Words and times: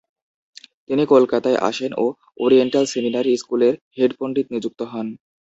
তিনি 0.87 1.03
কলকাতায় 1.13 1.57
আসেন 1.69 1.91
ও 1.97 2.05
ওরিয়েন্টাল 2.37 2.85
সেমিনারি 2.93 3.31
স্কুলের 3.37 3.73
হেডপন্ডিত 3.97 4.47
নিযুক্ত 4.53 4.79
হন। 4.91 5.07